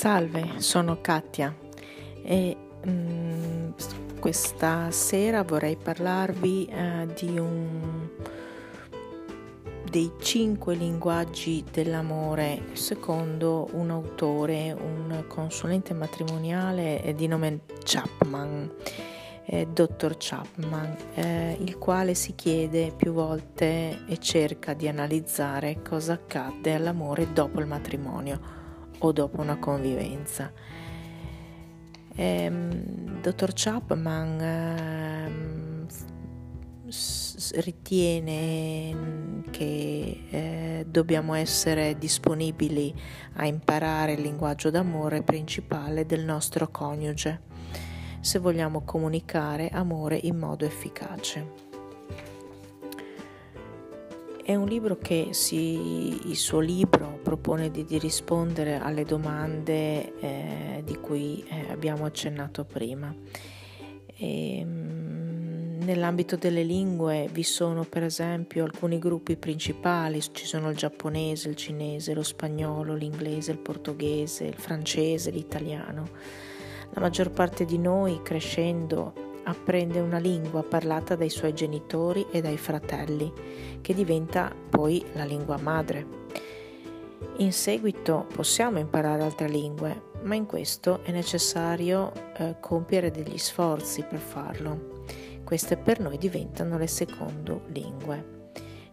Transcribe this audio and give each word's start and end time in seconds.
Salve, 0.00 0.52
sono 0.60 1.02
Katia 1.02 1.54
e 2.22 2.56
mm, 2.88 3.72
questa 4.18 4.90
sera 4.90 5.42
vorrei 5.42 5.76
parlarvi 5.76 6.64
eh, 6.64 7.06
di 7.14 7.38
un 7.38 8.08
dei 9.90 10.10
cinque 10.18 10.74
linguaggi 10.74 11.62
dell'amore 11.70 12.68
secondo 12.72 13.68
un 13.72 13.90
autore, 13.90 14.72
un 14.72 15.24
consulente 15.28 15.92
matrimoniale 15.92 17.12
di 17.14 17.26
nome 17.26 17.60
Chapman, 17.84 18.72
eh, 19.44 19.66
Dr. 19.66 20.16
Chapman, 20.16 20.96
eh, 21.12 21.58
il 21.60 21.76
quale 21.76 22.14
si 22.14 22.34
chiede 22.34 22.90
più 22.96 23.12
volte 23.12 24.06
e 24.06 24.16
cerca 24.16 24.72
di 24.72 24.88
analizzare 24.88 25.82
cosa 25.86 26.14
accade 26.14 26.72
all'amore 26.72 27.34
dopo 27.34 27.60
il 27.60 27.66
matrimonio 27.66 28.59
o 29.00 29.12
dopo 29.12 29.40
una 29.40 29.58
convivenza. 29.58 30.52
Ehm, 32.14 33.20
Dottor 33.20 33.52
Chapman 33.54 34.40
ehm, 34.40 35.86
ritiene 37.54 39.42
che 39.50 40.24
eh, 40.30 40.86
dobbiamo 40.88 41.34
essere 41.34 41.96
disponibili 41.98 42.94
a 43.34 43.46
imparare 43.46 44.14
il 44.14 44.22
linguaggio 44.22 44.70
d'amore 44.70 45.22
principale 45.22 46.06
del 46.06 46.24
nostro 46.24 46.68
coniuge 46.70 47.48
se 48.20 48.38
vogliamo 48.38 48.82
comunicare 48.82 49.68
amore 49.70 50.18
in 50.22 50.36
modo 50.36 50.64
efficace. 50.64 51.59
È 54.50 54.56
un 54.56 54.66
libro 54.66 54.98
che 54.98 55.28
si, 55.30 56.28
il 56.28 56.34
suo 56.34 56.58
libro 56.58 57.20
propone 57.22 57.70
di, 57.70 57.84
di 57.84 57.98
rispondere 58.00 58.80
alle 58.80 59.04
domande 59.04 60.18
eh, 60.18 60.82
di 60.84 60.96
cui 60.98 61.44
eh, 61.48 61.70
abbiamo 61.70 62.04
accennato 62.04 62.64
prima. 62.64 63.14
E, 64.16 64.58
ehm, 64.58 65.78
nell'ambito 65.84 66.34
delle 66.34 66.64
lingue 66.64 67.28
vi 67.30 67.44
sono 67.44 67.84
per 67.84 68.02
esempio 68.02 68.64
alcuni 68.64 68.98
gruppi 68.98 69.36
principali, 69.36 70.20
ci 70.20 70.46
sono 70.46 70.70
il 70.70 70.76
giapponese, 70.76 71.48
il 71.48 71.54
cinese, 71.54 72.12
lo 72.12 72.24
spagnolo, 72.24 72.96
l'inglese, 72.96 73.52
il 73.52 73.58
portoghese, 73.58 74.46
il 74.46 74.56
francese, 74.58 75.30
l'italiano. 75.30 76.08
La 76.94 77.00
maggior 77.00 77.30
parte 77.30 77.64
di 77.64 77.78
noi 77.78 78.20
crescendo 78.24 79.29
apprende 79.50 80.00
una 80.00 80.18
lingua 80.18 80.62
parlata 80.62 81.14
dai 81.16 81.28
suoi 81.28 81.52
genitori 81.52 82.26
e 82.30 82.40
dai 82.40 82.56
fratelli, 82.56 83.32
che 83.80 83.94
diventa 83.94 84.52
poi 84.70 85.04
la 85.12 85.24
lingua 85.24 85.58
madre. 85.58 86.18
In 87.36 87.52
seguito 87.52 88.26
possiamo 88.32 88.78
imparare 88.78 89.22
altre 89.22 89.48
lingue, 89.48 90.08
ma 90.22 90.34
in 90.34 90.46
questo 90.46 91.02
è 91.02 91.10
necessario 91.10 92.12
eh, 92.36 92.56
compiere 92.60 93.10
degli 93.10 93.38
sforzi 93.38 94.02
per 94.02 94.18
farlo. 94.18 95.04
Queste 95.44 95.76
per 95.76 96.00
noi 96.00 96.18
diventano 96.18 96.78
le 96.78 96.86
seconde 96.86 97.60
lingue. 97.68 98.38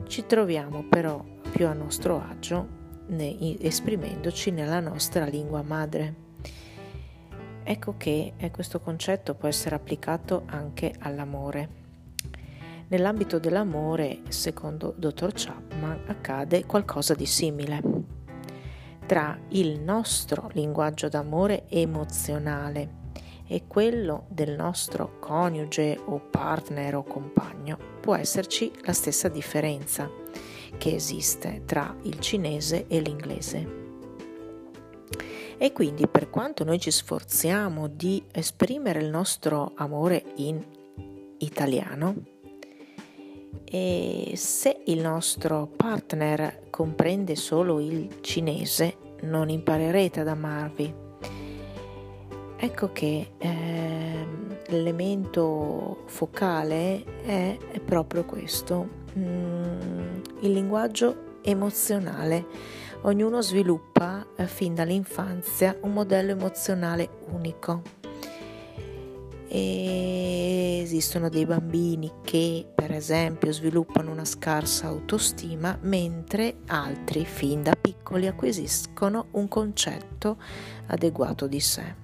Ci 0.08 0.26
troviamo 0.26 0.86
però 0.90 1.24
più 1.52 1.68
a 1.68 1.74
nostro 1.74 2.22
agio 2.22 2.68
ne, 3.08 3.58
esprimendoci 3.60 4.52
nella 4.52 4.80
nostra 4.80 5.26
lingua 5.26 5.62
madre. 5.62 6.26
Ecco 7.70 7.96
che 7.98 8.32
eh, 8.38 8.50
questo 8.50 8.80
concetto 8.80 9.36
può 9.36 9.50
essere 9.50 9.76
applicato 9.76 10.44
anche 10.46 10.94
all'amore. 11.00 11.68
Nell'ambito 12.88 13.40
dell'amore, 13.40 14.22
secondo 14.30 14.94
Dr. 14.96 15.34
Chapman, 15.34 16.04
accade 16.08 16.66
qualcosa 16.66 17.14
di 17.14 17.26
simile. 17.26 17.82
Tra 19.06 19.38
il 19.50 19.82
nostro 19.82 20.50
linguaggio 20.54 21.10
d'amore 21.10 21.66
emozionale 21.68 23.06
e 23.46 23.64
quello 23.68 24.28
del 24.30 24.56
nostro 24.56 25.20
coniuge 25.20 26.00
o 26.06 26.22
partner 26.22 26.96
o 26.96 27.04
compagno 27.04 27.78
può 28.00 28.16
esserci 28.16 28.72
la 28.86 28.94
stessa 28.94 29.28
differenza 29.28 30.10
che 30.78 30.96
esiste 30.96 31.64
tra 31.66 31.94
il 32.04 32.18
cinese 32.22 32.88
e 32.88 33.02
l'inglese. 33.02 33.87
E 35.58 35.74
quindi 35.74 36.08
per 36.08 36.30
quanto 36.30 36.64
noi 36.64 36.80
ci 36.80 36.92
sforziamo 36.92 37.88
di 37.88 38.24
esprimere 38.32 39.00
il 39.00 39.10
nostro 39.10 39.72
amore 39.76 40.24
in 40.36 40.64
italiano, 41.40 42.16
e 43.70 44.34
se 44.36 44.82
il 44.86 45.02
nostro 45.02 45.68
partner 45.76 46.70
comprende 46.70 47.36
solo 47.36 47.80
il 47.80 48.20
cinese, 48.22 48.98
non 49.24 49.50
imparerete 49.50 50.22
ad 50.22 50.28
amarvi. 50.28 50.94
Ecco 52.60 52.92
che 52.92 53.32
eh, 53.38 54.28
l'elemento 54.68 56.04
focale 56.06 57.04
è, 57.24 57.58
è 57.72 57.80
proprio 57.80 58.26
questo, 58.26 58.88
mm, 59.18 60.22
il 60.42 60.52
linguaggio 60.52 61.40
emozionale 61.42 62.46
Ognuno 63.08 63.42
sviluppa 63.42 64.28
eh, 64.36 64.48
fin 64.48 64.76
dall'infanzia 64.76 65.78
un 65.84 65.94
modello 65.94 66.32
emozionale 66.32 67.08
unico. 67.30 67.82
E 69.48 70.82
esistono 70.84 71.30
dei 71.30 71.46
bambini 71.46 72.12
che 72.22 72.68
per 72.76 72.92
esempio 72.92 73.54
sviluppano 73.54 74.12
una 74.12 74.26
scarsa 74.26 74.88
autostima 74.88 75.78
mentre 75.84 76.58
altri 76.66 77.24
fin 77.24 77.64
da 77.64 77.78
piccoli 77.80 78.28
acquisiscono 78.28 79.28
un 79.32 79.48
concetto 79.48 80.36
adeguato 80.88 81.48
di 81.48 81.62
sé. 81.62 81.96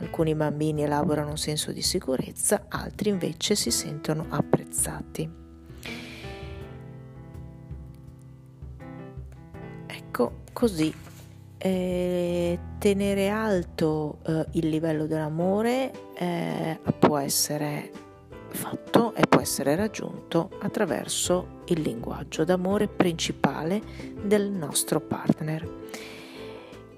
Alcuni 0.00 0.34
bambini 0.34 0.82
elaborano 0.82 1.30
un 1.30 1.38
senso 1.38 1.70
di 1.70 1.82
sicurezza, 1.82 2.64
altri 2.68 3.10
invece 3.10 3.54
si 3.54 3.70
sentono 3.70 4.26
apprezzati. 4.28 5.41
Ecco, 10.22 10.32
così 10.52 10.94
eh, 11.58 12.58
tenere 12.78 13.28
alto 13.28 14.18
eh, 14.26 14.46
il 14.52 14.68
livello 14.68 15.06
dell'amore 15.06 15.90
eh, 16.16 16.78
può 16.98 17.18
essere 17.18 17.90
fatto 18.50 19.14
e 19.14 19.26
può 19.26 19.40
essere 19.40 19.74
raggiunto 19.74 20.50
attraverso 20.60 21.62
il 21.66 21.80
linguaggio 21.80 22.44
d'amore 22.44 22.86
principale 22.86 23.80
del 24.22 24.50
nostro 24.50 25.00
partner. 25.00 25.80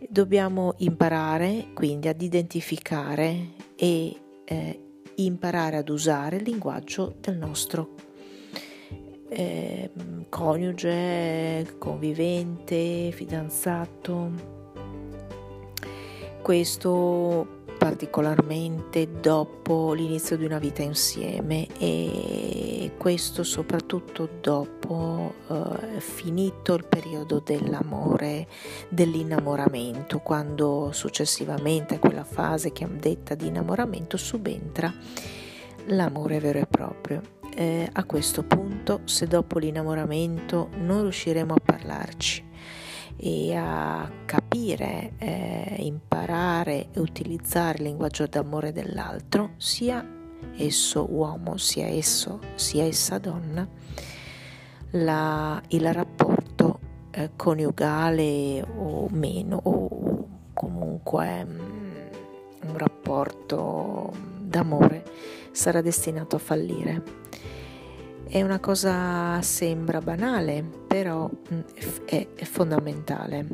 Dobbiamo 0.09 0.75
imparare 0.79 1.69
quindi 1.73 2.09
ad 2.09 2.21
identificare 2.21 3.53
e 3.75 4.21
eh, 4.45 4.81
imparare 5.17 5.79
ad 5.79 5.89
usare 5.89 6.37
il 6.37 6.43
linguaggio 6.43 7.15
del 7.21 7.37
nostro 7.37 7.85
partner 7.85 8.14
eh, 9.35 9.91
coniuge, 10.29 11.75
convivente, 11.79 13.11
fidanzato. 13.11 14.63
Questo 16.41 17.63
particolarmente 17.79 19.21
dopo 19.21 19.93
l'inizio 19.93 20.37
di 20.37 20.45
una 20.45 20.59
vita 20.59 20.83
insieme 20.83 21.67
e 21.79 22.93
questo 22.97 23.43
soprattutto 23.43 24.29
dopo 24.41 25.35
eh, 25.49 26.01
finito 26.01 26.75
il 26.75 26.87
periodo 26.87 27.43
dell'amore, 27.45 28.47
dell'innamoramento, 28.89 30.21
quando 30.21 30.91
successivamente 30.93 31.97
a 31.97 31.99
quella 31.99 32.25
fase 32.25 32.69
che 32.69 32.85
chiam 32.85 32.99
detta 32.99 33.35
di 33.35 33.49
innamoramento 33.49 34.17
subentra 34.17 34.93
l'amore 35.87 36.39
vero 36.41 36.61
e 36.61 36.67
proprio 36.67 37.21
eh, 37.55 37.89
a 37.93 38.05
questo 38.05 38.43
punto, 38.43 39.01
se 39.05 39.27
dopo 39.27 39.59
l'innamoramento 39.59 40.71
non 40.79 41.03
riusciremo 41.03 41.55
a 41.55 41.61
parlarci 41.63 42.45
e 43.17 43.55
a 43.55 44.11
capire, 44.25 45.13
eh, 45.19 45.77
imparare 45.79 46.89
e 46.93 47.01
utilizzare 47.01 47.79
il 47.79 47.85
linguaggio 47.85 48.27
d'amore 48.27 48.73
dell'altro, 48.73 49.53
sia 49.57 50.05
esso 50.57 51.07
uomo, 51.09 51.57
sia 51.57 51.87
esso, 51.87 52.41
sia 52.55 52.85
essa 52.85 53.19
donna, 53.19 53.67
la, 54.91 55.63
il 55.69 55.93
rapporto 55.93 56.81
eh, 57.11 57.31
coniugale 57.37 58.65
o 58.77 59.09
meno, 59.11 59.61
o 59.63 60.29
comunque 60.53 61.45
mm, 61.45 62.69
un 62.69 62.79
rapporto 62.79 64.13
d'amore 64.41 65.05
sarà 65.55 65.81
destinato 65.81 66.37
a 66.37 66.41
fallire. 66.41 67.03
È 68.27 68.43
una 68.43 68.59
cosa 68.59 69.41
sembra 69.43 70.01
banale, 70.01 70.65
però 70.87 71.31
mm, 71.31 71.61
è, 72.05 72.27
fondamentale. 72.43 73.47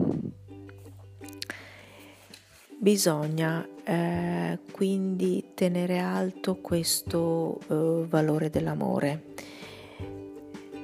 Bisogna 2.78 3.68
eh, 3.84 4.58
quindi 4.72 5.50
tenere 5.54 5.98
alto 5.98 6.56
questo 6.56 7.60
eh, 7.68 8.06
valore 8.08 8.48
dell'amore. 8.48 9.24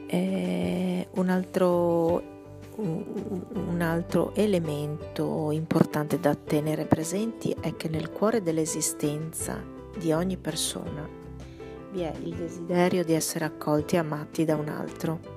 Eh, 0.06 1.08
un 1.14 1.28
altro 1.30 2.34
un 2.78 3.78
altro 3.80 4.34
elemento 4.34 5.50
importante 5.50 6.20
da 6.20 6.34
tenere 6.34 6.84
presenti 6.84 7.56
è 7.58 7.74
che 7.74 7.88
nel 7.88 8.10
cuore 8.10 8.42
dell'esistenza 8.42 9.75
di 9.98 10.12
ogni 10.12 10.36
persona 10.36 11.24
vi 11.96 12.02
è 12.02 12.12
il 12.22 12.34
desiderio 12.34 13.04
di 13.04 13.14
essere 13.14 13.46
accolti 13.46 13.94
e 13.94 13.98
amati 13.98 14.44
da 14.44 14.56
un 14.56 14.68
altro. 14.68 15.34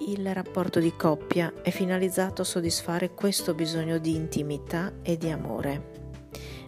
Il 0.00 0.32
rapporto 0.34 0.80
di 0.80 0.94
coppia 0.96 1.52
è 1.62 1.70
finalizzato 1.70 2.42
a 2.42 2.44
soddisfare 2.44 3.14
questo 3.14 3.54
bisogno 3.54 3.98
di 3.98 4.16
intimità 4.16 4.92
e 5.02 5.16
di 5.16 5.30
amore. 5.30 5.96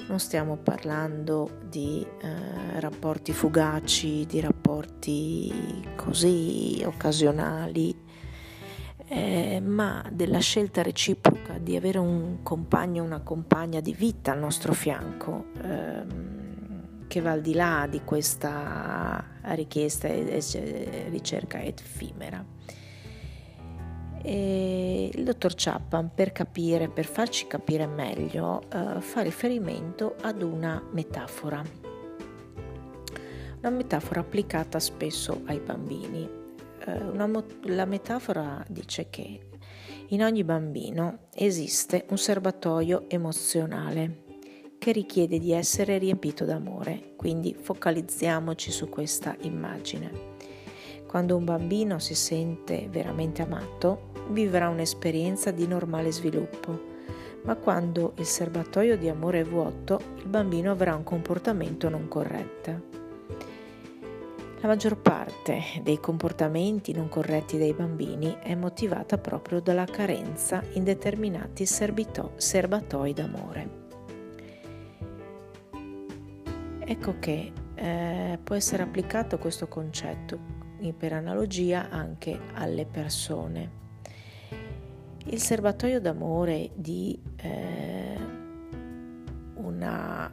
Non 0.07 0.21
stiamo 0.21 0.57
parlando 0.59 1.59
di 1.69 2.07
eh, 2.21 2.81
rapporti 2.81 3.33
fugaci, 3.33 4.27
di 4.27 4.41
rapporti 4.41 5.83
così 5.97 6.83
occasionali, 6.85 7.97
eh, 9.13 9.61
ma 9.61 10.05
della 10.13 10.39
scelta 10.39 10.83
reciproca 10.83 11.59
di 11.59 11.75
avere 11.75 11.99
un 11.99 12.45
compagno 12.45 13.03
o 13.03 13.07
una 13.07 13.23
compagna 13.23 13.81
di 13.81 13.93
vita 13.93 14.31
al 14.31 14.39
nostro 14.39 14.73
fianco, 14.73 15.47
ehm, 15.61 17.09
che 17.09 17.21
va 17.21 17.33
al 17.33 17.41
di 17.41 17.55
là 17.55 17.89
di 17.91 18.03
questa 18.05 19.25
richiesta 19.55 20.07
e 20.07 21.09
ricerca 21.11 21.61
effimera. 21.61 22.45
E 24.23 25.11
il 25.13 25.25
dottor 25.25 25.55
Chapman, 25.57 26.13
per 26.15 26.31
capire, 26.31 26.89
per 26.89 27.07
farci 27.07 27.49
capire 27.49 27.89
meglio, 27.89 28.63
eh, 28.71 29.01
fa 29.01 29.23
riferimento 29.23 30.15
ad 30.21 30.41
una 30.41 30.81
metafora. 30.93 31.61
Una 33.59 33.71
metafora 33.71 34.21
applicata 34.21 34.79
spesso 34.79 35.41
ai 35.47 35.59
bambini. 35.59 36.40
Eh, 36.87 37.03
una, 37.03 37.31
la 37.65 37.85
metafora 37.85 38.65
dice 38.69 39.09
che 39.11 39.49
in 40.09 40.23
ogni 40.23 40.45
bambino 40.45 41.29
esiste 41.35 42.07
un 42.09 42.19
serbatoio 42.19 43.05
emozionale 43.09 44.25
che 44.79 44.93
richiede 44.93 45.39
di 45.39 45.53
essere 45.53 45.99
riempito 45.99 46.45
d'amore, 46.45 47.13
quindi 47.17 47.55
focalizziamoci 47.55 48.71
su 48.71 48.89
questa 48.89 49.37
immagine. 49.43 50.29
Quando 51.07 51.37
un 51.37 51.45
bambino 51.45 51.99
si 51.99 52.15
sente 52.15 52.89
veramente 52.91 53.43
amato, 53.43 54.13
vivrà 54.31 54.69
un'esperienza 54.69 55.51
di 55.51 55.67
normale 55.67 56.11
sviluppo, 56.13 56.89
ma 57.43 57.57
quando 57.57 58.15
il 58.17 58.25
serbatoio 58.25 58.97
di 58.97 59.09
amore 59.09 59.41
è 59.41 59.45
vuoto, 59.45 60.01
il 60.17 60.29
bambino 60.29 60.71
avrà 60.71 60.95
un 60.95 61.05
comportamento 61.05 61.89
non 61.89 62.09
corretto. 62.09 63.00
La 64.61 64.69
maggior 64.69 64.99
parte 64.99 65.81
dei 65.83 65.99
comportamenti 65.99 66.93
non 66.93 67.09
corretti 67.09 67.57
dei 67.57 67.73
bambini 67.73 68.37
è 68.43 68.55
motivata 68.55 69.17
proprio 69.17 69.59
dalla 69.59 69.87
carenza 69.87 70.63
in 70.75 70.85
determinati 70.85 71.65
serbito- 71.65 72.33
serbatoi 72.37 73.15
d'amore. 73.15 73.71
Ecco 76.81 77.15
che 77.19 77.53
eh, 77.75 78.39
può 78.45 78.55
essere 78.55 78.83
applicato 78.83 79.39
questo 79.39 79.67
concetto 79.67 80.39
per 80.95 81.15
analogia 81.15 81.89
anche 81.89 82.39
alle 82.53 82.85
persone. 82.85 83.79
Il 85.25 85.41
serbatoio 85.41 86.01
d'amore 86.01 86.71
di 86.75 87.19
eh, 87.37 88.19
una 89.55 90.31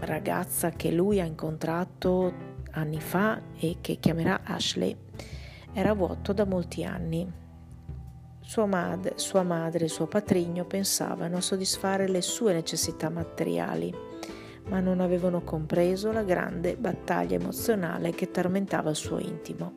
ragazza 0.00 0.70
che 0.70 0.90
lui 0.90 1.20
ha 1.20 1.24
incontrato 1.24 2.51
anni 2.72 3.00
fa 3.00 3.40
e 3.58 3.78
che 3.80 3.96
chiamerà 3.96 4.42
Ashley 4.44 4.96
era 5.72 5.94
vuoto 5.94 6.32
da 6.32 6.44
molti 6.44 6.84
anni. 6.84 7.30
Sua 8.40 8.66
madre, 8.66 9.14
sua 9.16 9.42
madre 9.42 9.86
e 9.86 9.88
suo 9.88 10.06
patrigno 10.06 10.64
pensavano 10.64 11.38
a 11.38 11.40
soddisfare 11.40 12.08
le 12.08 12.20
sue 12.20 12.52
necessità 12.52 13.08
materiali 13.08 14.10
ma 14.68 14.80
non 14.80 15.00
avevano 15.00 15.42
compreso 15.42 16.12
la 16.12 16.22
grande 16.22 16.76
battaglia 16.76 17.36
emozionale 17.36 18.12
che 18.12 18.30
tormentava 18.30 18.90
il 18.90 18.96
suo 18.96 19.18
intimo. 19.18 19.72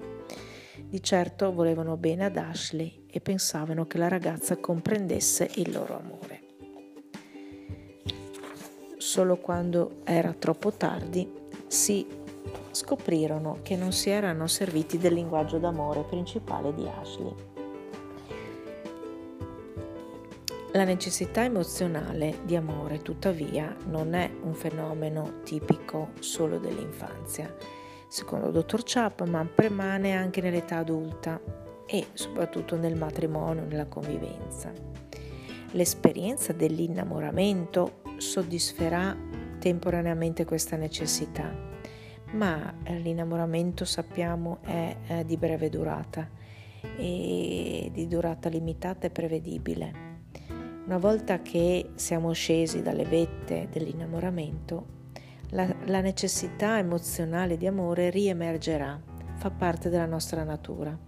Di 0.88 1.02
certo 1.02 1.52
volevano 1.52 1.98
bene 1.98 2.26
ad 2.26 2.38
Ashley 2.38 3.06
e 3.10 3.20
pensavano 3.20 3.86
che 3.86 3.98
la 3.98 4.08
ragazza 4.08 4.58
comprendesse 4.58 5.50
il 5.56 5.72
loro 5.72 5.98
amore. 5.98 6.44
Solo 8.98 9.38
quando 9.38 10.02
era 10.04 10.34
troppo 10.34 10.72
tardi 10.72 11.30
si 11.68 12.06
scoprirono 12.76 13.60
che 13.64 13.76
non 13.76 13.92
si 13.92 14.10
erano 14.10 14.46
serviti 14.46 14.98
del 14.98 15.14
linguaggio 15.14 15.58
d'amore 15.58 16.04
principale 16.04 16.74
di 16.74 16.88
Ashley. 16.88 17.34
La 20.74 20.84
necessità 20.84 21.42
emozionale 21.42 22.40
di 22.44 22.58
amore, 22.58 23.02
tuttavia, 23.02 23.74
non 23.88 24.14
è 24.14 24.30
un 24.44 24.54
fenomeno 24.54 25.40
tipico 25.44 26.10
solo 26.20 26.58
dell'infanzia. 26.58 27.56
Secondo 28.10 28.48
il 28.48 28.52
dottor 28.52 28.82
Chapman 28.84 29.52
permane 29.56 30.14
anche 30.14 30.42
nell'età 30.42 30.78
adulta 30.78 31.40
e 31.88 32.08
soprattutto 32.12 32.76
nel 32.76 32.98
matrimonio, 32.98 33.64
nella 33.64 33.86
convivenza. 33.86 34.72
L'esperienza 35.72 36.52
dell'innamoramento 36.52 38.02
soddisferà 38.18 39.16
temporaneamente 39.60 40.44
questa 40.44 40.76
necessità, 40.76 41.74
ma 42.36 42.74
l'innamoramento 42.88 43.86
sappiamo 43.86 44.60
è 44.62 45.24
di 45.26 45.38
breve 45.38 45.70
durata 45.70 46.30
e 46.98 47.90
di 47.92 48.08
durata 48.08 48.50
limitata 48.50 49.08
e 49.08 49.10
prevedibile. 49.10 50.04
Una 50.86 50.98
volta 50.98 51.42
che 51.42 51.92
siamo 51.96 52.32
scesi 52.34 52.82
dalle 52.82 53.06
vette 53.06 53.68
dell'innamoramento, 53.72 54.94
la, 55.50 55.74
la 55.86 56.02
necessità 56.02 56.78
emozionale 56.78 57.58
di 57.58 57.66
amore 57.66 58.10
riemergerà, 58.10 59.02
fa 59.36 59.50
parte 59.50 59.90
della 59.90 60.06
nostra 60.06 60.44
natura. 60.44 61.05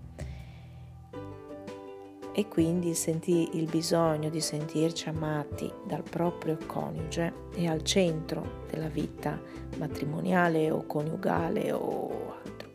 E 2.38 2.48
quindi 2.48 2.94
senti 2.94 3.58
il 3.58 3.66
bisogno 3.66 4.30
di 4.30 4.42
sentirci 4.42 5.10
amati 5.10 5.74
dal 5.88 6.04
proprio 6.04 6.56
coniuge 6.68 7.34
è 7.56 7.66
al 7.66 7.82
centro 7.82 8.66
della 8.70 8.90
vita 8.90 9.42
matrimoniale 9.78 10.70
o 10.70 10.86
coniugale 10.86 11.72
o 11.72 12.36
altro. 12.44 12.70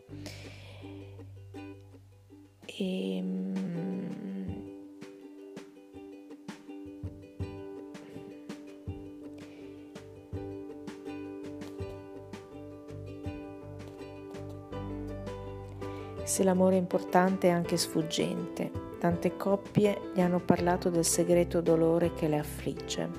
E, 2.65 3.17
ehm, 3.17 3.51
Se 16.25 16.43
l'amore 16.45 16.77
è 16.77 16.79
importante 16.79 17.49
è 17.49 17.51
anche 17.51 17.77
sfuggente, 17.77 18.92
tante 19.03 19.37
coppie 19.37 20.13
gli 20.15 20.21
hanno 20.21 20.39
parlato 20.39 20.89
del 20.89 21.05
segreto 21.05 21.61
dolore 21.61 22.15
che 22.15 22.29
le 22.29 22.39
affligge. 22.39 23.11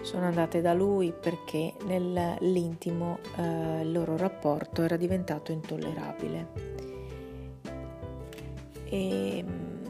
Sono 0.00 0.24
andate 0.24 0.60
da 0.60 0.74
lui 0.74 1.12
perché 1.12 1.74
nell'intimo 1.84 3.20
eh, 3.36 3.82
il 3.82 3.92
loro 3.92 4.16
rapporto 4.16 4.82
era 4.82 4.96
diventato 4.96 5.52
intollerabile. 5.52 6.48
E 8.86 9.44
mm, 9.46 9.84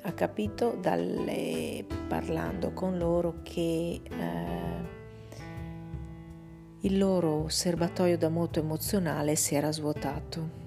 ha 0.00 0.12
capito 0.12 0.74
dalle, 0.80 1.84
parlando 2.08 2.72
con 2.72 2.96
loro 2.96 3.40
che 3.42 4.00
eh, 4.08 4.88
il 6.80 6.96
loro 6.96 7.46
serbatoio 7.48 8.16
da 8.16 8.30
moto 8.30 8.58
emozionale 8.58 9.36
si 9.36 9.54
era 9.54 9.70
svuotato 9.70 10.59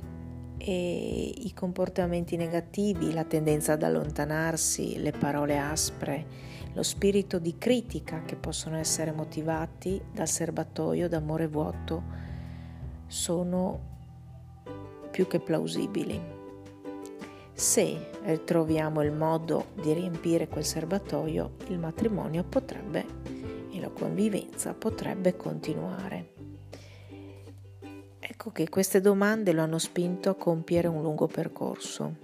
e 0.65 1.33
i 1.35 1.53
comportamenti 1.53 2.37
negativi, 2.37 3.11
la 3.11 3.25
tendenza 3.25 3.73
ad 3.73 3.83
allontanarsi, 3.83 5.01
le 5.01 5.11
parole 5.11 5.57
aspre, 5.57 6.25
lo 6.73 6.83
spirito 6.83 7.37
di 7.37 7.57
critica 7.57 8.23
che 8.23 8.37
possono 8.37 8.77
essere 8.77 9.11
motivati 9.11 10.01
dal 10.09 10.27
serbatoio 10.27 11.09
d'amore 11.09 11.47
vuoto 11.47 12.03
sono 13.07 13.91
più 15.11 15.27
che 15.27 15.41
plausibili. 15.41 16.19
Se 17.51 18.09
troviamo 18.45 19.01
il 19.03 19.11
modo 19.11 19.65
di 19.75 19.91
riempire 19.91 20.47
quel 20.47 20.65
serbatoio, 20.65 21.55
il 21.67 21.77
matrimonio 21.77 22.45
potrebbe 22.45 23.05
e 23.69 23.79
la 23.81 23.89
convivenza 23.89 24.73
potrebbe 24.73 25.35
continuare. 25.35 26.31
Ecco 28.45 28.51
che 28.51 28.67
queste 28.67 28.99
domande 28.99 29.53
lo 29.53 29.61
hanno 29.61 29.77
spinto 29.77 30.29
a 30.29 30.35
compiere 30.35 30.89
un 30.89 31.01
lungo 31.01 31.27
percorso. 31.27 32.15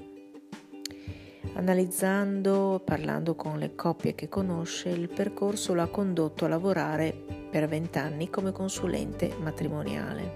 Analizzando, 1.53 2.81
parlando 2.83 3.35
con 3.35 3.57
le 3.57 3.73
coppie 3.73 4.15
che 4.15 4.27
conosce, 4.27 4.89
il 4.89 5.07
percorso 5.07 5.73
lo 5.73 5.81
ha 5.81 5.87
condotto 5.87 6.43
a 6.43 6.49
lavorare 6.49 7.13
per 7.49 7.69
vent'anni 7.69 8.29
come 8.29 8.51
consulente 8.51 9.33
matrimoniale. 9.39 10.33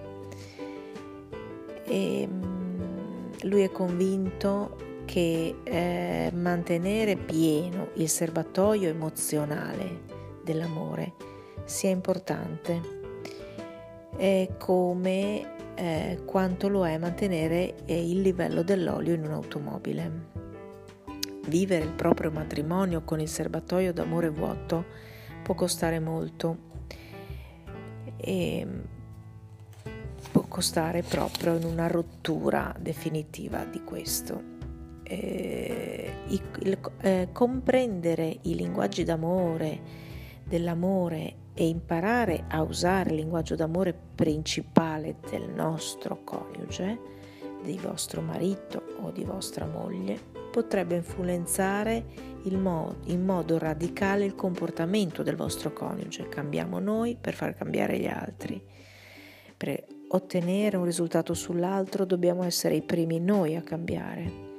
E 1.83 2.29
mm, 2.31 3.31
lui 3.41 3.63
è 3.63 3.69
convinto 3.69 4.77
che 5.03 5.53
eh, 5.65 6.31
mantenere 6.33 7.17
pieno 7.17 7.89
il 7.95 8.07
serbatoio 8.07 8.87
emozionale 8.87 10.03
dell'amore 10.45 11.11
sia 11.65 11.89
importante, 11.89 13.01
è 14.15 14.47
come 14.57 15.52
eh, 15.75 16.21
quanto 16.25 16.67
lo 16.67 16.85
è 16.85 16.97
mantenere 16.97 17.85
eh, 17.85 18.09
il 18.09 18.21
livello 18.21 18.63
dell'olio 18.63 19.13
in 19.13 19.23
un'automobile. 19.25 20.31
Vivere 21.47 21.83
il 21.83 21.91
proprio 21.91 22.31
matrimonio 22.31 23.03
con 23.03 23.19
il 23.19 23.27
serbatoio 23.27 23.91
d'amore 23.91 24.29
vuoto 24.29 24.85
può 25.43 25.55
costare 25.55 25.99
molto 25.99 26.71
e 28.17 28.67
può 30.31 30.43
costare 30.47 31.03
proprio 31.03 31.55
in 31.55 31.65
una 31.65 31.87
rottura 31.87 32.73
definitiva 32.79 33.65
di 33.65 33.83
questo. 33.83 34.51
Eh, 35.03 36.13
il, 36.27 36.79
eh, 37.01 37.27
comprendere 37.33 38.39
i 38.43 38.55
linguaggi 38.55 39.03
d'amore, 39.03 39.81
dell'amore 40.45 41.41
e 41.53 41.67
imparare 41.67 42.45
a 42.49 42.61
usare 42.61 43.11
il 43.11 43.17
linguaggio 43.17 43.55
d'amore 43.55 43.93
principale 44.15 45.17
del 45.29 45.49
nostro 45.49 46.23
coniuge, 46.23 47.11
di 47.63 47.77
vostro 47.77 48.21
marito 48.21 48.81
o 49.01 49.11
di 49.11 49.23
vostra 49.23 49.65
moglie, 49.65 50.19
potrebbe 50.51 50.95
influenzare 50.95 52.05
mo- 52.51 52.97
in 53.05 53.23
modo 53.23 53.57
radicale 53.57 54.25
il 54.25 54.35
comportamento 54.35 55.23
del 55.23 55.35
vostro 55.35 55.71
coniuge. 55.73 56.29
Cambiamo 56.29 56.79
noi 56.79 57.17
per 57.19 57.33
far 57.33 57.55
cambiare 57.55 57.97
gli 57.97 58.07
altri. 58.07 58.61
Per 59.55 59.85
ottenere 60.09 60.77
un 60.77 60.85
risultato 60.85 61.33
sull'altro 61.33 62.05
dobbiamo 62.05 62.43
essere 62.43 62.75
i 62.75 62.81
primi 62.81 63.19
noi 63.19 63.55
a 63.55 63.61
cambiare. 63.61 64.51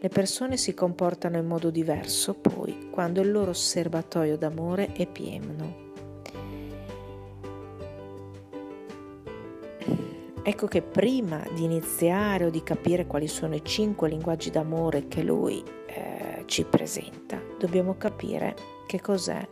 Le 0.00 0.08
persone 0.08 0.56
si 0.56 0.72
comportano 0.72 1.36
in 1.36 1.46
modo 1.46 1.70
diverso 1.70 2.34
poi 2.34 2.88
quando 2.90 3.20
il 3.20 3.30
loro 3.30 3.52
serbatoio 3.52 4.38
d'amore 4.38 4.92
è 4.92 5.06
pieno. 5.06 5.89
Ecco 10.42 10.66
che 10.66 10.80
prima 10.80 11.42
di 11.54 11.64
iniziare 11.64 12.46
o 12.46 12.50
di 12.50 12.62
capire 12.62 13.06
quali 13.06 13.28
sono 13.28 13.54
i 13.54 13.64
cinque 13.64 14.08
linguaggi 14.08 14.50
d'amore 14.50 15.06
che 15.06 15.22
lui 15.22 15.62
eh, 15.86 16.44
ci 16.46 16.64
presenta, 16.64 17.40
dobbiamo 17.58 17.96
capire 17.98 18.56
che 18.86 19.00
cos'è 19.00 19.46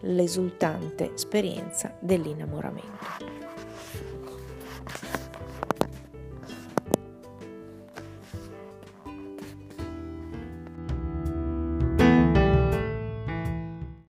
l'esultante 0.00 1.14
esperienza 1.14 1.96
dell'innamoramento. 1.98 3.42